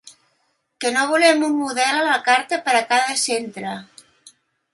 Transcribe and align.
Que 0.85 0.91
no 0.95 1.03
volem 1.11 1.45
un 1.47 1.53
model 1.59 1.99
a 1.99 2.07
la 2.07 2.15
carta 2.31 2.59
per 2.67 2.75
a 2.81 2.85
cada 2.95 3.19
centre. 3.27 3.77